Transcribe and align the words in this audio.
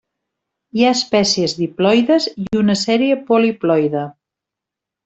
Hi 0.79 0.85
ha 0.87 0.93
espècies 0.99 1.53
diploides 1.59 2.27
i 2.47 2.49
una 2.63 2.79
sèrie 2.87 3.21
poliploide. 3.31 4.07